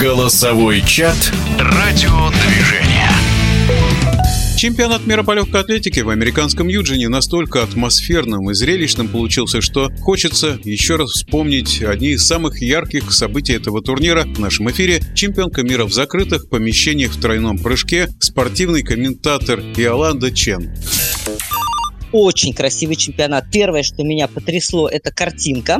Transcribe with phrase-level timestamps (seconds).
[0.00, 3.08] Голосовой чат «Радиодвижение».
[4.56, 10.58] Чемпионат мира по легкой атлетике в американском Юджине настолько атмосферным и зрелищным получился, что хочется
[10.64, 15.00] еще раз вспомнить одни из самых ярких событий этого турнира в нашем эфире.
[15.14, 20.74] Чемпионка мира в закрытых помещениях в тройном прыжке, спортивный комментатор Иоланда Чен.
[22.10, 23.44] Очень красивый чемпионат.
[23.52, 25.78] Первое, что меня потрясло, это картинка.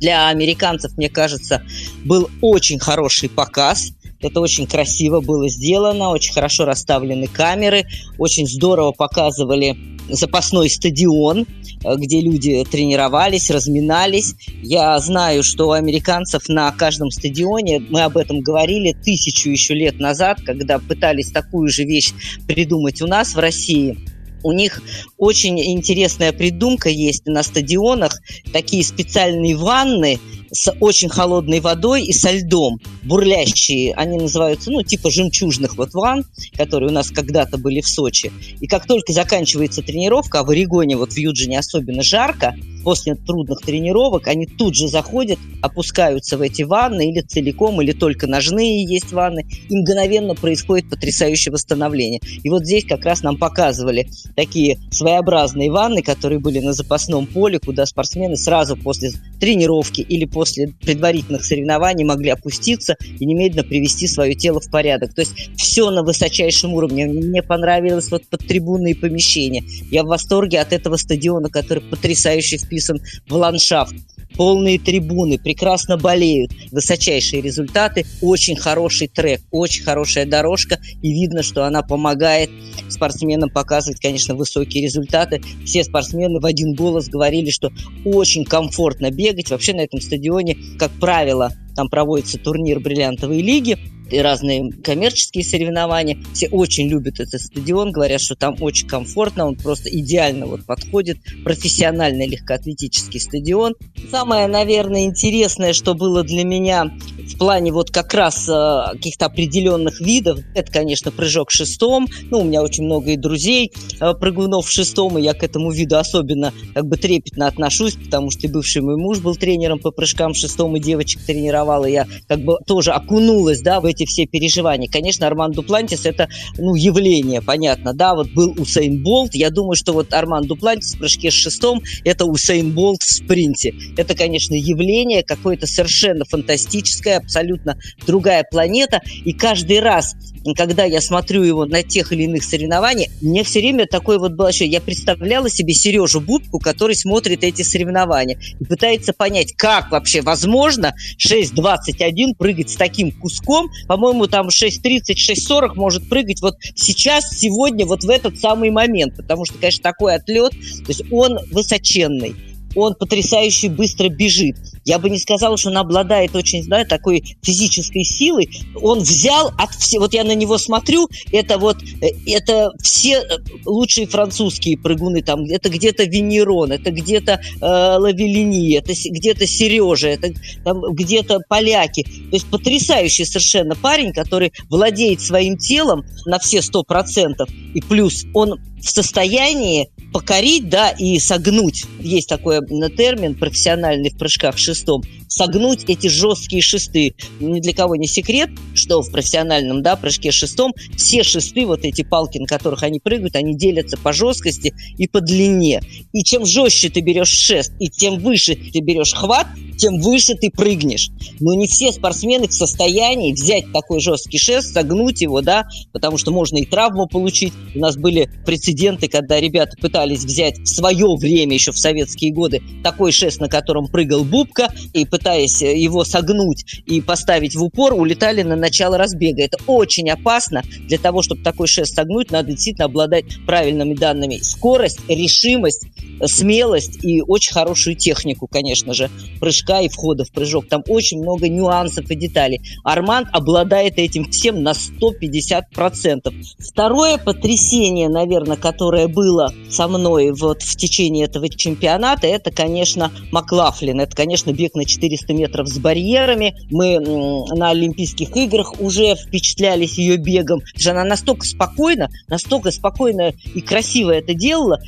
[0.00, 1.62] Для американцев, мне кажется,
[2.04, 3.92] был очень хороший показ.
[4.20, 7.86] Это очень красиво было сделано, очень хорошо расставлены камеры,
[8.18, 9.76] очень здорово показывали
[10.08, 11.46] запасной стадион,
[11.84, 14.34] э, где люди тренировались, разминались.
[14.62, 19.98] Я знаю, что у американцев на каждом стадионе, мы об этом говорили тысячу еще лет
[19.98, 22.12] назад, когда пытались такую же вещь
[22.46, 23.98] придумать у нас в России–
[24.42, 24.82] у них
[25.18, 28.20] очень интересная придумка есть на стадионах.
[28.52, 30.18] Такие специальные ванны
[30.52, 33.94] с очень холодной водой и со льдом, бурлящие.
[33.94, 36.24] Они называются, ну, типа жемчужных вот ванн,
[36.56, 38.32] которые у нас когда-то были в Сочи.
[38.60, 42.54] И как только заканчивается тренировка, а в Орегоне, вот в Юджине особенно жарко,
[42.86, 48.26] после трудных тренировок они тут же заходят, опускаются в эти ванны или целиком, или только
[48.26, 52.20] ножные есть ванны, и мгновенно происходит потрясающее восстановление.
[52.44, 57.58] И вот здесь как раз нам показывали такие своеобразные ванны, которые были на запасном поле,
[57.58, 64.34] куда спортсмены сразу после тренировки или после предварительных соревнований могли опуститься и немедленно привести свое
[64.34, 65.14] тело в порядок.
[65.14, 67.06] То есть все на высочайшем уровне.
[67.06, 69.64] Мне понравилось вот подтрибунные помещения.
[69.90, 73.94] Я в восторге от этого стадиона, который потрясающе вписан в ландшафт.
[74.36, 81.64] Полные трибуны, прекрасно болеют, высочайшие результаты, очень хороший трек, очень хорошая дорожка, и видно, что
[81.64, 82.50] она помогает
[82.88, 85.42] спортсменам показывать, конечно, высокие результаты.
[85.64, 87.70] Все спортсмены в один голос говорили, что
[88.04, 89.50] очень комфортно бегать.
[89.50, 93.78] Вообще на этом стадионе, как правило, там проводится турнир бриллиантовой лиги,
[94.10, 96.18] и разные коммерческие соревнования.
[96.32, 101.18] Все очень любят этот стадион, говорят, что там очень комфортно, он просто идеально вот подходит.
[101.44, 103.74] Профессиональный легкоатлетический стадион.
[104.10, 106.90] Самое, наверное, интересное, что было для меня
[107.26, 112.06] в плане вот как раз э, каких-то определенных видов, это, конечно, прыжок шестом.
[112.30, 115.70] Ну, у меня очень много и друзей э, прыгунов в шестом, и я к этому
[115.70, 119.90] виду особенно как бы трепетно отношусь, потому что и бывший мой муж был тренером по
[119.90, 124.26] прыжкам шестом, и девочек тренировал, и я как бы тоже окунулась, да, в эти все
[124.26, 124.88] переживания.
[124.90, 129.92] Конечно, Арман Дуплантис это, ну, явление, понятно, да, вот был Усейн Болт, я думаю, что
[129.92, 133.74] вот Арман Дуплантис в прыжке с шестом это Усейн Болт в спринте.
[133.96, 140.14] Это, конечно, явление какое-то совершенно фантастическое, абсолютно другая планета, и каждый раз
[140.54, 144.48] когда я смотрю его на тех или иных соревнованиях, мне все время такое вот было
[144.48, 144.74] ощущение.
[144.74, 150.94] Я представляла себе Сережу Бубку, который смотрит эти соревнования и пытается понять, как вообще возможно
[151.18, 153.68] 6.21 прыгать с таким куском.
[153.88, 159.16] По-моему, там 6.30, 6.40 может прыгать вот сейчас, сегодня, вот в этот самый момент.
[159.16, 162.36] Потому что, конечно, такой отлет, то есть он высоченный
[162.76, 164.56] он потрясающе быстро бежит.
[164.84, 168.48] Я бы не сказала, что он обладает очень, да, такой физической силой.
[168.80, 173.38] Он взял от всех, вот я на него смотрю, это вот, э, это все э,
[173.64, 180.32] лучшие французские прыгуны, там, это где-то Венерон, это где-то э, Лавелини, это где-то Сережа, это
[180.64, 182.02] где-то поляки.
[182.02, 188.24] То есть потрясающий совершенно парень, который владеет своим телом на все сто процентов, и плюс
[188.34, 191.84] он в состоянии покорить, да, и согнуть.
[192.00, 192.60] Есть такой
[192.96, 195.02] термин профессиональный в прыжках шестом.
[195.28, 197.14] Согнуть эти жесткие шесты.
[197.38, 202.02] Ни для кого не секрет, что в профессиональном, да, прыжке шестом все шесты, вот эти
[202.02, 205.82] палки, на которых они прыгают, они делятся по жесткости и по длине.
[206.14, 210.50] И чем жестче ты берешь шест, и тем выше ты берешь хват, тем выше ты
[210.50, 211.10] прыгнешь.
[211.40, 216.30] Но не все спортсмены в состоянии взять такой жесткий шест, согнуть его, да, потому что
[216.30, 217.52] можно и травму получить.
[217.74, 222.62] У нас были прецеденты, когда ребята пытались взять в свое время, еще в советские годы,
[222.82, 228.42] такой шест, на котором прыгал Бубка, и пытаясь его согнуть и поставить в упор, улетали
[228.42, 229.42] на начало разбега.
[229.42, 230.62] Это очень опасно.
[230.86, 234.36] Для того, чтобы такой шест согнуть, надо действительно обладать правильными данными.
[234.36, 235.86] Скорость, решимость,
[236.24, 239.10] смелость и очень хорошую технику, конечно же,
[239.40, 240.68] прыжка и входа в прыжок.
[240.68, 242.60] Там очень много нюансов и деталей.
[242.84, 246.32] Арман обладает этим всем на 150%.
[246.58, 253.12] Второе потрясение, наверное, которое было со со мной вот в течение этого чемпионата, это, конечно,
[253.32, 254.00] Маклафлин.
[254.00, 256.56] Это, конечно, бег на 400 метров с барьерами.
[256.70, 260.60] Мы на Олимпийских играх уже впечатлялись ее бегом.
[260.86, 264.80] Она настолько спокойно, настолько спокойно и красиво это делала,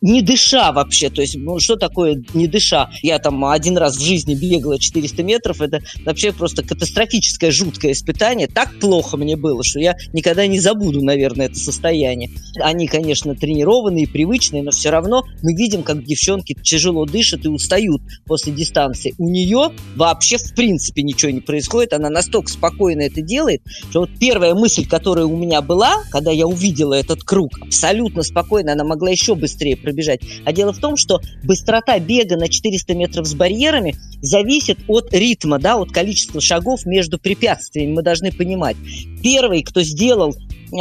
[0.00, 1.10] не дыша вообще.
[1.10, 2.90] То есть, ну, что такое не дыша?
[3.02, 5.60] Я там один раз в жизни бегала 400 метров.
[5.60, 8.46] Это вообще просто катастрофическое, жуткое испытание.
[8.46, 12.30] Так плохо мне было, что я никогда не забуду, наверное, это состояние.
[12.60, 18.00] Они, конечно, тренированные, привычные, но все равно мы видим, как девчонки тяжело дышат и устают
[18.26, 19.14] после дистанции.
[19.18, 21.92] У нее вообще в принципе ничего не происходит.
[21.92, 26.46] Она настолько спокойно это делает, что вот первая мысль, которая у меня была, когда я
[26.46, 30.20] увидела этот круг, абсолютно спокойно, она могла еще быстрее пробежать.
[30.44, 35.58] А дело в том, что быстрота бега на 400 метров с барьерами зависит от ритма,
[35.58, 37.92] да, от количества шагов между препятствиями.
[37.94, 38.76] Мы должны понимать.
[39.22, 40.36] Первый, кто сделал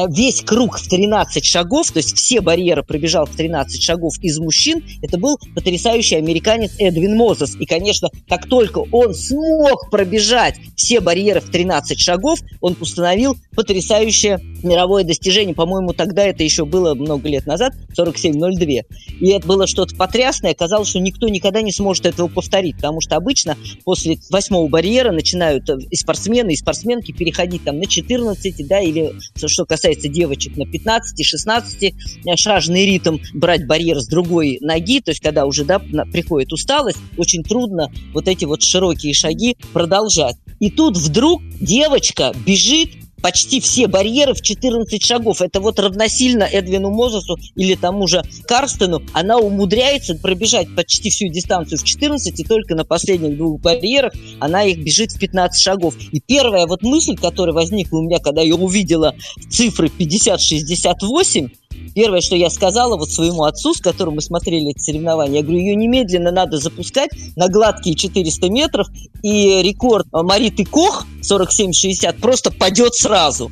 [0.10, 4.84] весь круг в 13 шагов, то есть все барьеры пробежал в 13 шагов из мужчин,
[5.02, 7.56] это был потрясающий американец Эдвин Мозес.
[7.60, 14.40] И, конечно, как только он смог пробежать все барьеры в 13 шагов, он установил потрясающее
[14.64, 15.56] мировое достижение.
[15.56, 18.82] По-моему, тогда это еще было много лет назад, 47.02.
[19.20, 20.54] И это было что-то потрясное.
[20.54, 25.70] Казалось, что никто никогда не сможет этого повторить, потому что обычно после восьмого барьера начинают
[25.70, 31.94] и спортсмены, и спортсменки переходить там на 14, да, или что касается девочек на 15-16
[32.36, 37.44] шажный ритм, брать барьер с другой ноги, то есть когда уже да, приходит усталость, очень
[37.44, 40.36] трудно вот эти вот широкие шаги продолжать.
[40.60, 42.90] И тут вдруг девочка бежит
[43.22, 45.42] почти все барьеры в 14 шагов.
[45.42, 49.02] Это вот равносильно Эдвину Мозесу или тому же Карстену.
[49.14, 54.64] Она умудряется пробежать почти всю дистанцию в 14, и только на последних двух барьерах она
[54.64, 55.96] их бежит в 15 шагов.
[56.12, 59.16] И первая вот мысль, которая возникла у меня, когда я увидела
[59.50, 61.50] цифры 50-68,
[61.96, 65.60] Первое, что я сказала вот своему отцу, с которым мы смотрели эти соревнования, я говорю,
[65.60, 68.88] ее немедленно надо запускать на гладкие 400 метров,
[69.24, 73.52] и рекорд Мариты Кох 47-60 просто падет сразу.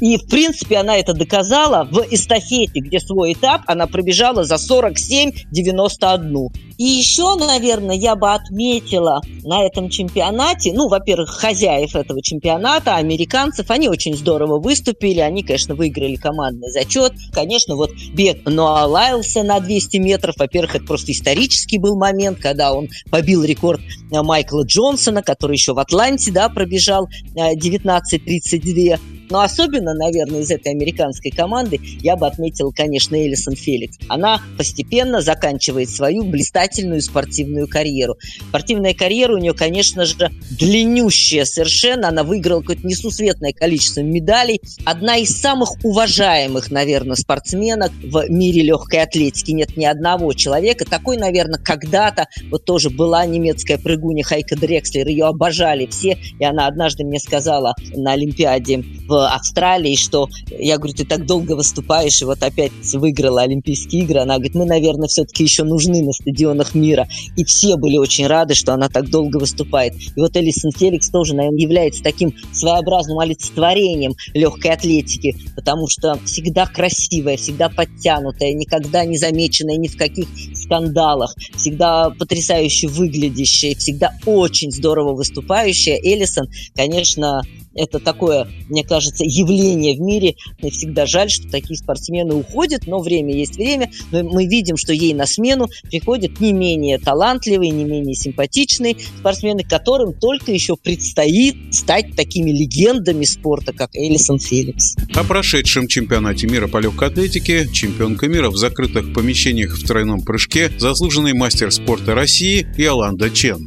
[0.00, 6.48] И, в принципе, она это доказала в эстафете, где свой этап она пробежала за 47-91.
[6.76, 13.70] И еще, наверное, я бы отметила на этом чемпионате, ну, во-первых, хозяев этого чемпионата, американцев,
[13.70, 17.12] они очень здорово выступили, они, конечно, выиграли командный зачет.
[17.32, 22.72] Конечно, вот бег Ноа Лайлса на 200 метров, во-первых, это просто исторический был момент, когда
[22.72, 23.80] он побил рекорд
[24.10, 28.98] Майкла Джонсона, который еще в Атланте, да, пробежал 19.32.
[29.30, 33.96] Но особенно, наверное, из этой американской команды я бы отметил, конечно, Элисон Феликс.
[34.08, 36.63] Она постепенно заканчивает свою блистательную
[37.00, 38.16] спортивную карьеру.
[38.48, 42.08] Спортивная карьера у нее, конечно же, длиннющая совершенно.
[42.08, 44.60] Она выиграла какое-то несусветное количество медалей.
[44.84, 49.52] Одна из самых уважаемых, наверное, спортсменок в мире легкой атлетики.
[49.52, 50.84] Нет ни одного человека.
[50.84, 55.06] Такой, наверное, когда-то вот тоже была немецкая прыгуня Хайка Дрекслер.
[55.08, 56.18] Ее обожали все.
[56.38, 61.52] И она однажды мне сказала на Олимпиаде в Австралии, что я говорю, ты так долго
[61.52, 64.20] выступаешь, и вот опять выиграла Олимпийские игры.
[64.20, 66.12] Она говорит, мы, наверное, все-таки еще нужны на
[66.54, 67.08] стадионах мира.
[67.36, 69.94] И все были очень рады, что она так долго выступает.
[69.94, 76.66] И вот Элисон Феликс тоже, наверное, является таким своеобразным олицетворением легкой атлетики, потому что всегда
[76.66, 84.70] красивая, всегда подтянутая, никогда не замеченная ни в каких скандалах, всегда потрясающе выглядящая, всегда очень
[84.70, 85.96] здорово выступающая.
[85.96, 87.42] Элисон, конечно,
[87.74, 90.34] это такое, мне кажется, явление в мире.
[90.60, 93.90] Мне всегда жаль, что такие спортсмены уходят, но время есть время.
[94.10, 99.64] Но мы видим, что ей на смену приходят не менее талантливые, не менее симпатичные спортсмены,
[99.64, 104.96] которым только еще предстоит стать такими легендами спорта, как Элисон Феликс.
[105.14, 110.70] О прошедшем чемпионате мира по легкой атлетике, чемпионка мира в закрытых помещениях в тройном прыжке,
[110.78, 113.66] заслуженный мастер спорта России Иоланда Чен.